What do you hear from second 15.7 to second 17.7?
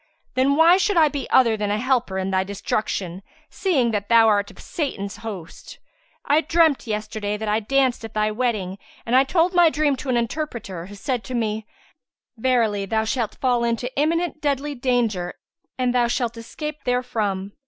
and thou shalt escape therefrom.'